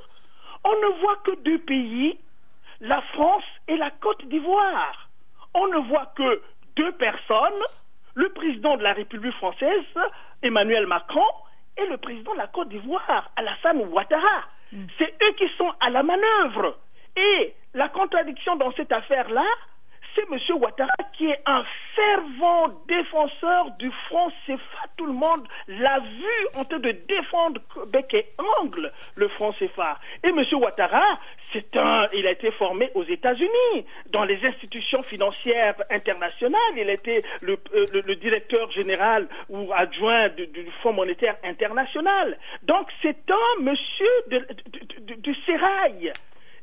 On 0.64 0.72
ne 0.72 1.00
voit 1.00 1.16
que 1.24 1.34
deux 1.42 1.58
pays, 1.58 2.18
la 2.80 3.00
France 3.14 3.44
et 3.68 3.76
la 3.76 3.90
Côte 3.90 4.24
d'Ivoire. 4.26 5.08
On 5.54 5.66
ne 5.68 5.78
voit 5.88 6.12
que 6.14 6.42
deux 6.76 6.92
personnes, 6.92 7.62
le 8.18 8.28
président 8.30 8.76
de 8.76 8.82
la 8.82 8.94
République 8.94 9.34
française, 9.34 9.84
Emmanuel 10.42 10.88
Macron, 10.88 11.24
et 11.76 11.86
le 11.86 11.98
président 11.98 12.32
de 12.32 12.38
la 12.38 12.48
Côte 12.48 12.68
d'Ivoire, 12.68 13.30
Alassane 13.36 13.78
Ouattara. 13.92 14.42
Mm. 14.72 14.86
C'est 14.98 15.14
eux 15.22 15.32
qui 15.38 15.48
sont 15.56 15.72
à 15.78 15.88
la 15.88 16.02
manœuvre. 16.02 16.76
Et 17.16 17.54
la 17.74 17.88
contradiction 17.88 18.56
dans 18.56 18.72
cette 18.72 18.90
affaire-là, 18.90 19.46
c'est 20.18 20.32
M. 20.32 20.60
Ouattara 20.60 20.90
qui 21.12 21.26
est 21.26 21.40
un 21.46 21.64
fervent 21.94 22.68
défenseur 22.86 23.70
du 23.78 23.90
franc 24.08 24.30
CFA. 24.46 24.86
Tout 24.96 25.06
le 25.06 25.12
monde 25.12 25.46
l'a 25.68 26.00
vu 26.00 26.46
en 26.56 26.64
train 26.64 26.78
de 26.78 26.92
défendre 27.08 27.60
bec 27.88 28.14
et 28.14 28.26
ongle 28.60 28.92
le 29.16 29.28
franc 29.28 29.52
CFA. 29.52 29.98
Et 30.24 30.30
M. 30.30 30.42
Ouattara, 30.52 31.18
c'est 31.52 31.76
un, 31.76 32.06
il 32.14 32.26
a 32.26 32.32
été 32.32 32.50
formé 32.52 32.90
aux 32.94 33.04
États-Unis, 33.04 33.86
dans 34.10 34.24
les 34.24 34.44
institutions 34.44 35.02
financières 35.02 35.76
internationales. 35.90 36.58
Il 36.76 36.88
a 36.88 36.94
été 36.94 37.24
le, 37.42 37.58
euh, 37.74 38.14
directeur 38.16 38.70
général 38.72 39.28
ou 39.48 39.72
adjoint 39.72 40.28
du, 40.30 40.48
Fonds 40.82 40.92
monétaire 40.92 41.36
international. 41.44 42.38
Donc 42.62 42.88
c'est 43.02 43.30
un 43.30 43.62
monsieur 43.62 44.06
du 45.18 45.34
sérail 45.46 46.12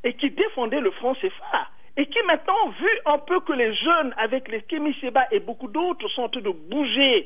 et 0.04 0.14
qui 0.14 0.30
défendait 0.30 0.80
le 0.80 0.92
franc 0.92 1.14
CFA 1.16 1.70
et 1.98 2.06
qui 2.08 2.22
maintenant, 2.24 2.70
vu 2.80 2.90
un 3.06 3.18
peu 3.20 3.40
que 3.40 3.54
les 3.54 3.74
jeunes 3.74 4.14
avec 4.18 4.50
les 4.50 4.62
Kémy 4.64 4.96
et 5.32 5.40
beaucoup 5.40 5.68
d'autres 5.68 6.08
sont 6.10 6.24
en 6.24 6.30
train 6.30 6.42
de 6.42 6.50
bouger 6.50 7.26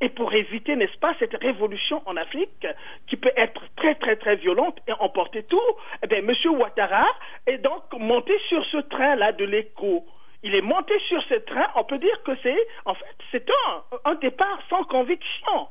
Et 0.00 0.08
pour 0.08 0.32
éviter, 0.32 0.76
n'est-ce 0.76 0.98
pas, 0.98 1.14
cette 1.18 1.36
révolution 1.40 2.02
en 2.06 2.16
Afrique 2.16 2.66
qui 3.08 3.16
peut 3.16 3.32
être 3.36 3.62
très, 3.76 3.94
très, 3.96 4.16
très 4.16 4.36
violente 4.36 4.78
et 4.86 4.92
emporter 4.92 5.42
tout, 5.44 5.60
eh 6.02 6.06
bien, 6.06 6.18
M. 6.18 6.32
Ouattara 6.50 7.02
est 7.46 7.58
donc 7.58 7.82
monté 7.98 8.32
sur 8.48 8.64
ce 8.66 8.78
train-là 8.78 9.32
de 9.32 9.44
l'écho. 9.44 10.06
Il 10.44 10.54
est 10.54 10.62
monté 10.62 10.94
sur 11.08 11.20
ce 11.24 11.34
train, 11.34 11.66
on 11.74 11.82
peut 11.84 11.96
dire 11.96 12.22
que 12.22 12.32
c'est, 12.42 12.66
en 12.84 12.94
fait, 12.94 13.16
c'est 13.32 13.50
un, 13.50 13.82
un 14.04 14.14
départ 14.14 14.60
sans 14.70 14.84
conviction. 14.84 15.68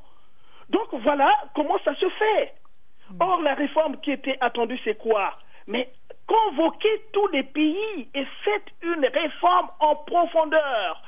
Donc 0.69 0.87
voilà 0.91 1.29
comment 1.55 1.79
ça 1.85 1.95
se 1.95 2.09
fait. 2.09 2.53
Or, 3.21 3.41
la 3.41 3.53
réforme 3.53 3.97
qui 4.01 4.11
était 4.11 4.37
attendue, 4.41 4.77
c'est 4.83 4.97
quoi? 4.97 5.37
Mais 5.67 5.89
convoquez 6.25 7.01
tous 7.13 7.27
les 7.27 7.43
pays 7.43 8.09
et 8.13 8.25
faites 8.43 8.67
une 8.81 9.05
réforme 9.05 9.69
en 9.79 9.95
profondeur. 9.95 11.01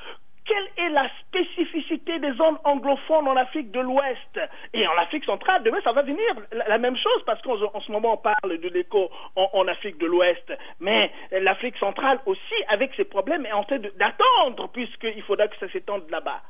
Quelle 0.44 0.84
est 0.84 0.88
la 0.88 1.08
spécificité 1.20 2.18
des 2.18 2.32
zones 2.32 2.58
anglophones 2.64 3.28
en 3.28 3.36
Afrique 3.36 3.70
de 3.70 3.80
l'Ouest 3.80 4.40
et 4.72 4.86
en 4.86 4.96
Afrique 4.98 5.24
centrale? 5.24 5.62
Demain, 5.62 5.78
ça 5.84 5.92
va 5.92 6.02
venir 6.02 6.34
la, 6.50 6.78
même 6.78 6.96
chose 6.96 7.22
parce 7.24 7.40
qu'en 7.42 7.80
ce 7.80 7.92
moment, 7.92 8.14
on 8.14 8.16
parle 8.16 8.58
de 8.58 8.68
l'écho 8.68 9.10
en, 9.36 9.68
Afrique 9.68 9.98
de 9.98 10.06
l'Ouest. 10.06 10.52
Mais 10.80 11.12
l'Afrique 11.30 11.76
centrale 11.76 12.18
aussi, 12.26 12.54
avec 12.68 12.92
ses 12.96 13.04
problèmes, 13.04 13.46
est 13.46 13.52
en 13.52 13.62
train 13.62 13.78
d'attendre 13.78 14.68
puisqu'il 14.72 15.22
faudra 15.22 15.46
que 15.46 15.56
ça 15.58 15.70
s'étende 15.70 16.10
là-bas. 16.10 16.42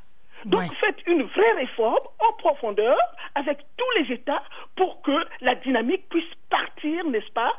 Donc 0.45 0.73
faites 0.79 1.05
une 1.05 1.23
vraie 1.23 1.51
réforme 1.57 2.07
en 2.19 2.33
profondeur 2.33 2.97
avec 3.35 3.59
tous 3.77 4.01
les 4.01 4.13
États 4.15 4.41
pour 4.75 5.01
que 5.01 5.25
la 5.41 5.55
dynamique 5.55 6.09
puisse 6.09 6.33
partir, 6.49 7.05
n'est-ce 7.05 7.31
pas, 7.33 7.53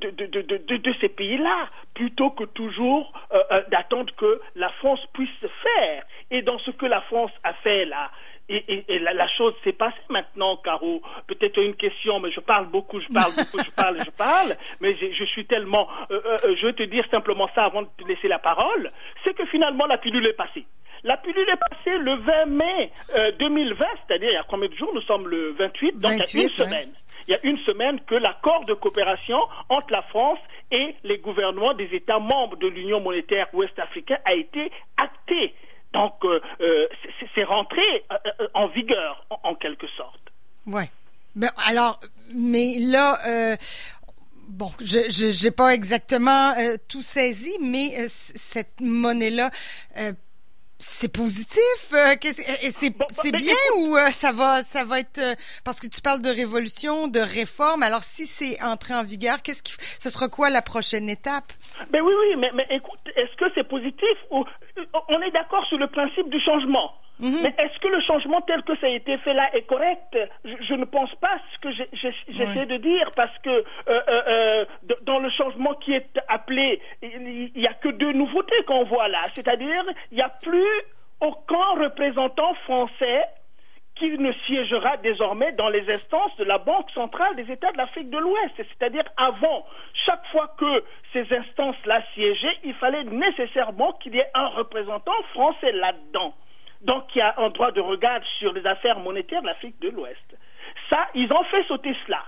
de, 0.00 0.08
euh, 0.08 0.26
de, 0.26 0.42
de, 0.42 0.56
de, 0.56 0.76
de, 0.76 0.94
ces 1.00 1.08
pays-là, 1.08 1.66
plutôt 1.94 2.30
que 2.30 2.44
toujours 2.44 3.12
euh, 3.32 3.38
euh, 3.52 3.60
d'attendre 3.70 4.12
que 4.16 4.40
la 4.56 4.70
France 4.80 5.00
puisse 5.12 5.28
faire. 5.62 6.04
Et 6.30 6.42
dans 6.42 6.58
ce 6.60 6.70
que 6.70 6.86
la 6.86 7.00
France 7.02 7.32
a 7.44 7.52
fait 7.54 7.84
là, 7.84 8.10
et, 8.48 8.84
et, 8.88 8.98
la, 8.98 9.12
la, 9.12 9.28
chose 9.28 9.54
s'est 9.62 9.72
passée 9.72 9.96
maintenant, 10.08 10.56
Caro. 10.56 11.00
Peut-être 11.28 11.62
une 11.62 11.76
question, 11.76 12.18
mais 12.18 12.32
je 12.32 12.40
parle 12.40 12.66
beaucoup, 12.66 13.00
je 13.00 13.06
parle 13.14 13.30
beaucoup, 13.36 13.64
je 13.64 13.70
parle, 13.70 13.98
je 14.04 14.10
parle. 14.10 14.56
Mais 14.80 14.96
je, 14.96 15.12
je 15.12 15.24
suis 15.26 15.46
tellement. 15.46 15.86
je 16.10 16.66
veux 16.66 16.72
te 16.72 16.82
dire 16.82 17.04
simplement 17.14 17.48
ça 17.54 17.66
avant 17.66 17.82
de 17.82 17.88
te 17.96 18.08
laisser 18.08 18.26
la 18.26 18.40
parole. 18.40 18.90
C'est 19.24 19.34
que 19.34 19.46
finalement 19.46 19.86
la 19.86 19.98
pilule 19.98 20.26
est 20.26 20.32
passée. 20.32 20.66
La 21.02 21.16
pilule 21.16 21.48
est 21.48 21.56
passée 21.56 21.96
le 21.98 22.16
20 22.16 22.46
mai 22.46 22.90
2020, 23.38 23.80
euh, 23.80 23.86
c'est-à-dire 24.06 24.30
il 24.30 24.34
y 24.34 24.36
a 24.36 24.44
combien 24.48 24.68
de 24.68 24.74
jours? 24.74 24.90
Nous 24.94 25.00
sommes 25.02 25.28
le 25.28 25.52
28, 25.52 25.98
donc 25.98 26.12
il 26.34 26.40
y 26.40 26.42
a 26.42 26.48
une 26.48 26.54
semaine. 26.54 26.92
Il 27.30 27.34
y 27.34 27.36
a 27.36 27.46
une 27.48 27.58
semaine 27.58 28.00
que 28.08 28.16
l'accord 28.16 28.64
de 28.64 28.74
coopération 28.74 29.38
entre 29.68 29.92
la 29.92 30.02
France 30.02 30.40
et 30.72 30.96
les 31.04 31.18
gouvernements 31.18 31.74
des 31.74 31.88
États 31.92 32.18
membres 32.18 32.56
de 32.56 32.66
l'Union 32.66 32.98
monétaire 32.98 33.46
ouest-africaine 33.52 34.18
a 34.24 34.34
été 34.34 34.72
acté. 34.96 35.54
Donc, 35.92 36.14
euh, 36.24 36.40
euh, 36.60 36.88
c'est 37.32 37.44
rentré 37.44 38.04
en 38.54 38.66
vigueur, 38.66 39.24
en, 39.44 39.54
quelque 39.54 39.86
sorte. 39.96 40.20
Ouais. 40.66 40.90
Mais 41.36 41.46
alors, 41.68 42.00
mais 42.34 42.74
là, 42.80 43.16
bon, 44.48 44.72
je 44.80 45.44
n'ai 45.44 45.50
pas 45.52 45.72
exactement 45.72 46.52
tout 46.88 47.02
saisi, 47.02 47.56
mais 47.60 48.08
cette 48.08 48.80
monnaie-là 48.80 49.50
c'est 50.80 51.12
positif. 51.12 51.92
Euh, 51.92 52.14
c'est 52.22 52.94
c'est 53.10 53.32
bien 53.32 53.54
ou 53.76 53.96
euh, 53.96 54.10
ça 54.10 54.32
va 54.32 54.62
ça 54.62 54.84
va 54.84 54.98
être 55.00 55.18
euh, 55.18 55.34
parce 55.64 55.78
que 55.78 55.86
tu 55.86 56.00
parles 56.00 56.22
de 56.22 56.30
révolution, 56.30 57.06
de 57.06 57.20
réforme. 57.20 57.82
Alors 57.82 58.02
si 58.02 58.26
c'est 58.26 58.60
entré 58.62 58.94
en 58.94 59.04
vigueur, 59.04 59.42
qu'est-ce 59.42 59.62
qui 59.62 59.74
ce 59.78 60.10
sera 60.10 60.28
quoi 60.28 60.50
la 60.50 60.62
prochaine 60.62 61.08
étape? 61.08 61.52
Ben 61.90 62.00
oui 62.00 62.12
oui, 62.18 62.36
mais, 62.38 62.50
mais 62.54 62.66
écoute, 62.70 63.00
est-ce 63.14 63.36
que 63.36 63.44
c'est 63.54 63.68
positif 63.68 64.16
ou 64.30 64.44
on 65.08 65.22
est 65.22 65.30
d'accord 65.30 65.64
sur 65.66 65.78
le 65.78 65.86
principe 65.86 66.28
du 66.30 66.40
changement? 66.40 66.99
Mhm. 67.20 67.40
Mais 67.42 67.54
est-ce 67.62 67.78
que 67.80 67.88
le 67.88 68.00
changement 68.00 68.40
tel 68.42 68.62
que 68.62 68.76
ça 68.78 68.86
a 68.86 68.90
été 68.90 69.18
fait 69.18 69.34
là 69.34 69.54
est 69.54 69.62
correct? 69.62 70.18
Je, 70.44 70.74
ne 70.74 70.84
pense 70.84 71.14
pas 71.16 71.38
ce 71.52 71.58
que 71.58 71.70
j'essaie 72.32 72.66
de 72.66 72.78
dire 72.78 73.10
parce 73.14 73.36
que 73.38 73.50
euh, 73.50 73.62
euh, 73.88 74.22
euh 74.28 74.64
dans 75.02 75.18
le 75.18 75.28
changement 75.30 75.74
qui 75.74 75.92
est 75.92 76.18
appelé, 76.28 76.80
il 77.02 77.52
n'y 77.54 77.66
a 77.66 77.74
que 77.74 77.90
deux 77.90 78.12
nouveautés 78.12 78.62
qu'on 78.66 78.84
voit 78.84 79.08
là. 79.08 79.20
C'est-à-dire, 79.34 79.84
il 80.10 80.16
n'y 80.16 80.22
a 80.22 80.30
plus 80.42 80.82
aucun 81.20 81.82
représentant 81.82 82.54
français 82.64 83.24
qui 83.96 84.16
ne 84.18 84.32
siégera 84.46 84.96
désormais 84.98 85.52
dans 85.52 85.68
les 85.68 85.84
instances 85.92 86.34
de 86.38 86.44
la 86.44 86.56
Banque 86.56 86.90
centrale 86.92 87.36
des 87.36 87.52
États 87.52 87.70
de 87.72 87.76
l'Afrique 87.76 88.08
de 88.08 88.16
l'Ouest. 88.16 88.54
C'est-à-dire 88.56 89.04
avant, 89.18 89.66
chaque 90.06 90.26
fois 90.28 90.54
que 90.58 90.84
ces 91.12 91.26
instances-là 91.36 92.02
siégeaient, 92.14 92.58
il 92.64 92.72
fallait 92.74 93.04
nécessairement 93.04 93.92
qu'il 93.94 94.14
y 94.14 94.18
ait 94.18 94.30
un 94.32 94.48
représentant 94.48 95.22
français 95.34 95.72
là-dedans 95.72 96.34
qui 97.20 97.24
a 97.24 97.34
un 97.36 97.50
droit 97.50 97.70
de 97.70 97.82
regard 97.82 98.20
sur 98.38 98.52
les 98.54 98.66
affaires 98.66 98.98
monétaires 98.98 99.42
de 99.42 99.46
l'Afrique 99.46 99.78
de 99.80 99.90
l'Ouest. 99.90 100.36
Ça, 100.90 101.06
ils 101.14 101.30
ont 101.30 101.44
fait 101.44 101.62
sauter 101.64 101.94
cela. 102.06 102.24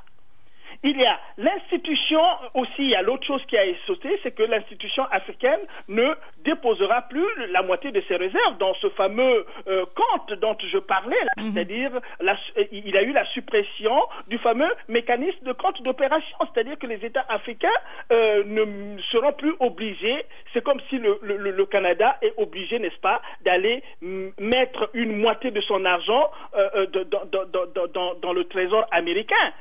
Il 0.85 1.01
y 1.01 1.07
a 1.07 1.19
l'institution 1.39 2.21
aussi, 2.55 2.81
il 2.81 2.91
y 2.91 2.95
a 2.95 3.03
l'autre 3.03 3.27
chose 3.27 3.43
qui 3.47 3.57
a 3.57 3.63
sauté, 3.87 4.19
c'est 4.23 4.35
que 4.35 4.43
l'institution 4.43 5.05
africaine 5.13 5.61
ne 5.89 6.15
déposera 6.45 7.03
plus 7.03 7.27
la 7.51 7.63
moitié 7.63 7.93
de 7.93 8.03
ses 8.09 8.17
réserves 8.17 8.59
dans 8.59 8.75
ce 8.75 8.89
fameux 8.91 9.47
euh, 9.69 9.85
compte 9.95 10.33
dont 10.41 10.57
je 10.61 10.79
parlais, 10.79 11.17
mhm. 11.37 11.53
c'est-à-dire 11.53 11.91
il 12.73 12.97
a 12.97 13.03
eu 13.03 13.13
la 13.13 13.25
suppression 13.27 13.97
du 14.29 14.39
fameux 14.39 14.73
mécanisme 14.89 15.45
de 15.45 15.53
compte 15.53 15.81
d'opération, 15.83 16.37
c'est-à-dire 16.53 16.79
que 16.79 16.87
les 16.87 17.05
États 17.05 17.27
africains 17.29 17.69
euh, 18.13 18.43
ne 18.45 19.01
seront 19.13 19.33
plus 19.33 19.55
obligés, 19.61 20.25
c'est 20.53 20.63
comme 20.63 20.81
si 20.91 20.99
le, 20.99 21.65
Canada 21.67 22.17
est 22.23 22.35
obligé, 22.37 22.79
n'est-ce 22.79 22.99
pas, 23.01 23.23
d'aller 23.43 23.83
mettre 24.39 24.91
une 24.95 25.17
moitié 25.17 25.51
de 25.51 25.61
son 25.63 25.85
argent 25.85 26.31
euh, 26.57 26.87
dans, 28.21 28.33
le 28.33 28.45
trésor 28.45 28.87
américain. 28.91 29.53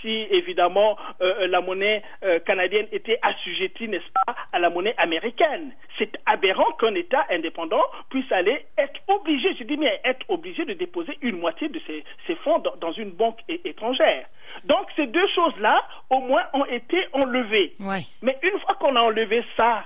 si 0.00 0.26
évidemment 0.30 0.96
euh, 1.20 1.34
euh, 1.40 1.46
la 1.48 1.60
monnaie 1.60 2.02
euh, 2.22 2.38
canadienne 2.40 2.86
était 2.92 3.18
assujettie, 3.22 3.88
n'est-ce 3.88 4.10
pas, 4.26 4.34
à 4.52 4.58
la 4.58 4.70
monnaie 4.70 4.94
américaine. 4.98 5.72
C'est 5.98 6.10
aberrant 6.26 6.72
qu'un 6.78 6.94
État 6.94 7.24
indépendant 7.30 7.82
puisse 8.10 8.30
aller 8.32 8.64
être 8.78 9.00
obligé, 9.08 9.54
je 9.58 9.64
dis 9.64 9.76
bien 9.76 9.92
être 10.04 10.24
obligé 10.28 10.64
de 10.64 10.74
déposer 10.74 11.16
une 11.22 11.38
moitié 11.38 11.68
de 11.68 11.80
ses, 11.86 12.34
fonds 12.36 12.58
dans, 12.80 12.92
une 12.92 13.10
banque 13.10 13.38
étrangère. 13.48 14.24
Donc 14.64 14.86
ces 14.96 15.06
deux 15.06 15.26
choses-là, 15.34 15.82
au 16.10 16.18
moins, 16.20 16.44
ont 16.52 16.64
été 16.66 17.06
enlevées. 17.12 17.74
Mais 18.22 18.36
une 18.42 18.58
fois 18.60 18.74
qu'on 18.80 18.96
a 18.96 19.00
enlevé 19.00 19.42
ça, 19.56 19.84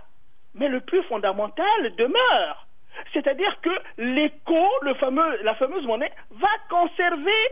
mais 0.58 0.68
le 0.68 0.80
plus 0.80 1.02
fondamental 1.04 1.96
demeure. 1.96 2.66
C'est-à-dire 3.12 3.60
que 3.62 3.70
l'écho, 3.96 4.66
la 4.82 5.54
fameuse 5.54 5.86
monnaie, 5.86 6.12
va 6.30 6.48
conserver 6.68 7.48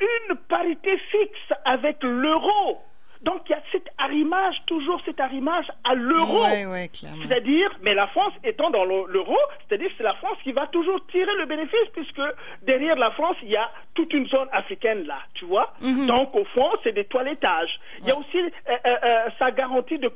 une 0.00 0.36
parité 0.48 0.96
fixe 1.10 1.52
avec 1.64 2.02
l'euro. 2.02 2.82
Donc 3.22 3.42
il 3.46 3.52
y 3.52 3.54
a 3.54 3.62
cet 3.72 3.88
arrimage, 3.98 4.56
toujours 4.66 5.00
cet 5.04 5.20
arrimage 5.20 5.66
à 5.84 5.94
l'euro. 5.94 6.44
c'est-à-dire, 7.22 7.70
mais 7.82 7.94
la 7.94 8.06
France 8.08 8.32
étant 8.44 8.70
dans 8.70 8.84
l'euro, 8.84 9.36
c'est-à-dire 9.66 9.90
c'est 9.96 10.04
la 10.04 10.14
France 10.14 10.38
qui 10.44 10.52
va 10.52 10.66
toujours 10.68 11.04
tirer 11.08 11.34
le 11.36 11.46
bénéfice 11.46 11.88
puisque 11.92 12.22
derrière 12.62 12.96
la 12.96 13.10
France, 13.12 13.36
il 13.42 13.50
y 13.50 13.56
a 13.56 13.70
toute 13.94 14.12
une 14.12 14.26
zone 14.28 14.48
africaine 14.52 15.04
là, 15.06 15.18
tu 15.34 15.44
vois. 15.44 15.74
Mhm. 15.80 16.06
Donc 16.06 16.34
au 16.34 16.44
fond, 16.44 16.70
c'est 16.84 16.92
des 16.92 17.04
toilettages. 17.04 17.78
Il 18.00 18.06
y 18.06 18.10
a 18.10 18.18
aussi 18.18 18.38
euh, 18.38 18.48
euh, 18.68 18.76
euh, 18.86 19.28
sa 19.40 19.50
garantie 19.50 19.98
de 19.98 20.08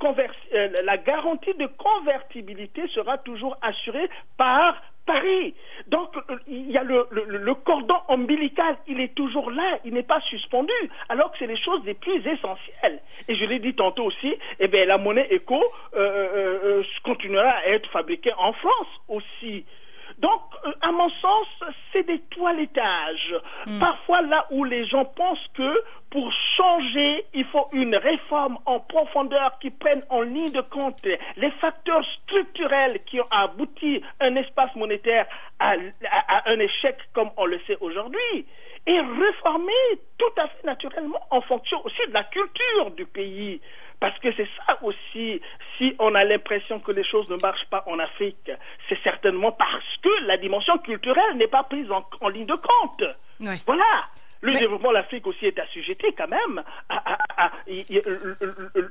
la 0.84 0.96
garantie 0.98 1.54
de 1.54 1.66
convertibilité 1.66 2.86
sera 2.88 3.18
toujours 3.18 3.56
assurée 3.62 4.08
par 4.36 4.76
Paris. 5.06 5.54
Donc, 5.88 6.16
euh, 6.16 6.36
il 6.46 6.70
y 6.70 6.76
a 6.76 6.82
le, 6.82 7.54
cordon 7.54 7.96
ombilical, 8.08 8.76
il 8.86 9.00
est 9.00 9.14
toujours 9.14 9.50
là, 9.50 9.78
il 9.84 9.94
n'est 9.94 10.02
pas 10.02 10.20
suspendu, 10.20 10.72
alors 11.08 11.32
que 11.32 11.38
c'est 11.38 11.46
les 11.46 11.60
choses 11.60 11.80
les 11.84 11.94
plus 11.94 12.18
essentielles. 12.26 13.00
Et 13.28 13.34
je 13.34 13.44
l'ai 13.44 13.58
dit 13.58 13.74
tantôt 13.74 14.04
aussi, 14.04 14.34
eh 14.60 14.68
bien, 14.68 14.84
la 14.84 14.98
monnaie 14.98 15.26
éco 15.30 15.62
euh, 15.94 15.98
euh, 15.98 16.82
continuera 17.04 17.48
à 17.48 17.66
être 17.68 17.90
fabriquée 17.90 18.32
en 18.38 18.52
France 18.52 18.88
aussi. 19.08 19.64
Donc, 20.22 20.40
euh, 20.64 20.72
à 20.80 20.92
mon 20.92 21.10
sens, 21.10 21.46
c'est 21.92 22.06
des 22.06 22.20
toilettages. 22.30 23.34
Hmm. 23.66 23.78
Parfois, 23.80 24.22
là 24.22 24.46
où 24.52 24.64
les 24.64 24.86
gens 24.86 25.04
pensent 25.04 25.48
que 25.54 25.82
pour 26.10 26.32
changer, 26.56 27.24
il 27.34 27.44
faut 27.46 27.68
une 27.72 27.96
réforme 27.96 28.58
en 28.66 28.78
profondeur 28.78 29.58
qui 29.60 29.70
prenne 29.70 30.02
en 30.10 30.20
ligne 30.22 30.52
de 30.52 30.60
compte 30.60 31.04
les 31.36 31.50
facteurs 31.52 32.04
structurels 32.22 33.00
qui 33.06 33.20
ont 33.20 33.26
abouti 33.30 34.02
un 34.20 34.36
espace 34.36 34.74
monétaire 34.76 35.26
à, 35.58 35.72
un 35.72 36.58
échec 36.58 36.96
comme 37.14 37.30
on 37.36 37.46
le 37.46 37.58
sait 37.66 37.78
aujourd'hui 37.80 38.46
et 38.86 39.00
réformer 39.00 39.72
tout 40.18 40.40
à 40.40 40.48
fait 40.48 40.64
naturellement 40.64 41.20
en 41.30 41.40
fonction 41.40 41.84
aussi 41.84 42.06
de 42.08 42.12
la 42.12 42.24
culture 42.24 42.90
du 42.96 43.06
pays. 43.06 43.60
Parce 44.02 44.18
que 44.18 44.32
c'est 44.36 44.48
ça 44.66 44.76
aussi, 44.82 45.40
si 45.78 45.94
on 46.00 46.16
a 46.16 46.24
l'impression 46.24 46.80
que 46.80 46.90
les 46.90 47.04
choses 47.04 47.30
ne 47.30 47.36
marchent 47.40 47.68
pas 47.70 47.84
en 47.86 48.00
Afrique, 48.00 48.50
c'est 48.88 48.98
certainement 49.04 49.52
parce 49.52 49.96
que 50.02 50.26
la 50.26 50.36
dimension 50.38 50.76
culturelle 50.78 51.36
n'est 51.36 51.46
pas 51.46 51.62
prise 51.62 51.86
en, 51.88 52.28
ligne 52.28 52.46
de 52.46 52.56
compte. 52.56 53.04
Voilà. 53.64 53.84
Le 54.40 54.54
développement 54.54 54.88
de 54.88 54.94
l'Afrique 54.94 55.24
aussi 55.28 55.46
est 55.46 55.56
assujetti 55.56 56.06
quand 56.18 56.26
même 56.26 56.64
à, 56.88 57.52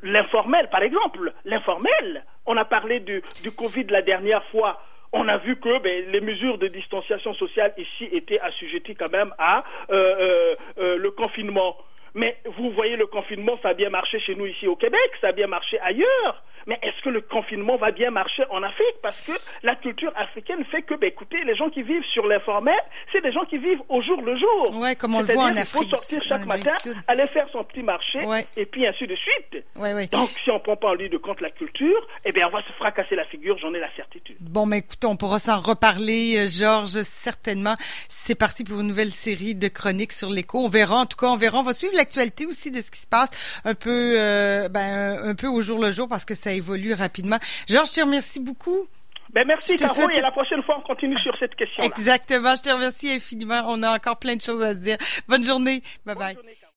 l'informel, 0.01 0.70
par 0.70 0.82
exemple. 0.82 1.34
L'informel, 1.44 2.24
on 2.46 2.56
a 2.56 2.63
parlé 2.63 3.01
du, 3.01 3.22
du 3.44 3.51
Covid 3.51 3.88
la 3.89 4.03
dernière 4.03 4.46
fois 4.46 4.82
on 5.13 5.27
a 5.27 5.38
vu 5.39 5.58
que 5.58 5.80
ben, 5.80 6.10
les 6.10 6.22
mesures 6.22 6.58
de 6.58 6.68
distanciation 6.68 7.34
sociale 7.34 7.74
ici 7.77 8.06
étaient 8.13 8.39
assujetties 8.39 8.96
quand 8.96 9.12
même 9.12 9.34
à 9.38 9.65
euh, 9.89 10.56
euh, 10.77 10.98
le 10.98 11.12
confinement. 11.12 11.75
Mais 12.13 12.38
vous 12.46 12.72
voyez, 12.72 12.96
le 12.98 13.08
confinement, 13.08 13.53
ça 13.62 13.70
a 13.70 13.74
bien 13.74 13.89
marché 13.89 14.20
chez 14.20 14.36
nous 14.36 14.46
ici 14.46 14.68
au 14.68 14.75
Québec, 14.75 15.12
ça 15.22 15.27
a 15.27 15.32
bien 15.32 15.48
marché 15.48 15.80
ailleurs. 15.80 16.44
Mais 16.68 16.80
est-ce 16.82 17.01
que 17.03 17.10
le 17.10 17.22
confinement 17.22 17.77
va 17.77 17.91
bien 17.91 18.12
marcher 18.12 18.44
en 18.50 18.63
Afrique? 18.63 18.96
Parce 19.01 19.25
que 19.25 19.34
la 19.63 19.75
culture 19.75 20.12
africaine 20.15 20.63
fait 20.65 20.82
que, 20.82 20.96
ben, 20.96 21.08
écoutez, 21.08 21.44
les 21.44 21.56
gens 21.56 21.70
qui 21.70 21.84
vivent 21.84 22.06
sur 22.13 22.27
l'informel, 22.27 22.80
c'est 23.12 23.22
des 23.22 23.32
gens 23.32 23.46
qui 23.46 23.58
vivent 23.58 23.82
au 23.89 24.01
jour 24.01 24.22
le 24.22 24.38
jour. 24.38 24.80
Ouais, 24.80 24.96
comme 24.96 25.15
on 25.15 25.22
le 25.22 25.25
voit 25.25 25.46
en 25.46 25.58
Afrique. 25.58 25.84
Il 25.84 25.89
faut 25.89 25.98
sortir 25.98 26.24
chaque 26.24 26.46
matin, 26.46 26.72
aller 27.08 27.27
faire 27.27 27.48
son 27.51 27.63
petit 27.63 27.84
marché, 27.84 28.20
et 28.58 28.65
puis 28.65 28.86
ainsi 28.86 29.06
de 29.06 29.15
suite. 29.15 29.63
Ouais, 29.75 29.94
ouais. 29.94 30.08
Donc, 30.08 30.30
si 30.44 30.51
on 30.51 30.60
prend 30.60 30.75
pas 30.75 30.89
en 30.89 30.94
ligne 30.94 31.10
de 31.10 31.18
compte 31.18 31.41
la 31.41 31.50
culture, 31.51 32.08
eh 32.25 32.32
bien, 32.32 32.48
on 32.48 32.51
va 32.51 32.62
se 32.63 32.72
fracasser 32.74 33.15
la 33.15 33.25
figure, 33.25 33.58
j'en 33.58 33.74
ai 33.74 33.80
la 33.80 33.94
certitude. 33.96 34.38
Bon, 34.39 34.65
mais 34.65 34.80
écoute, 34.80 35.03
on 35.06 35.15
pourra 35.15 35.39
s'en 35.39 35.60
reparler, 35.60 36.38
euh, 36.38 36.48
Georges, 36.48 37.01
certainement. 37.03 37.75
C'est 38.08 38.36
parti 38.36 38.63
pour 38.63 38.80
une 38.80 38.88
nouvelle 38.88 39.12
série 39.12 39.56
de 39.56 39.68
chroniques 39.68 40.12
sur 40.12 40.30
l'écho. 40.30 40.60
On 40.60 40.70
verra, 40.70 41.01
en 41.01 41.06
tout 41.06 41.18
cas, 41.18 41.27
on 41.27 41.38
verra. 41.38 41.60
On 41.60 41.63
va 41.63 41.74
suivre 41.74 41.96
l'actualité 41.96 42.46
aussi 42.46 42.72
de 42.72 42.82
ce 42.82 42.91
qui 42.91 43.00
se 43.00 43.08
passe 43.08 43.62
un 43.65 43.74
peu, 43.74 44.15
euh, 44.20 44.70
ben, 44.70 45.20
un 45.24 45.36
peu 45.36 45.48
au 45.48 45.62
jour 45.62 45.80
le 45.80 45.91
jour 45.91 46.08
parce 46.08 46.25
que 46.25 46.36
ça 46.51 46.55
évolue 46.58 46.93
rapidement. 46.93 47.38
Georges, 47.67 47.89
je 47.89 47.93
te 47.96 48.01
remercie 48.01 48.39
beaucoup. 48.39 48.88
Ben 49.34 49.43
merci, 49.48 49.75
Caro, 49.77 50.10
et 50.10 50.20
la 50.20 50.31
prochaine 50.31 50.62
fois, 50.63 50.77
on 50.79 50.81
continue 50.81 51.15
sur 51.15 51.34
cette 51.39 51.55
question. 51.55 51.81
-là. 51.84 51.88
Exactement, 51.88 52.53
je 52.58 52.63
te 52.63 52.70
remercie 52.70 53.12
infiniment. 53.12 53.63
On 53.67 53.81
a 53.81 53.96
encore 53.96 54.17
plein 54.17 54.36
de 54.36 54.41
choses 54.41 54.62
à 54.62 54.74
se 54.74 54.79
dire. 54.79 54.98
Bonne 55.27 55.43
journée. 55.43 55.81
Bye 56.05 56.15
bye. 56.15 56.38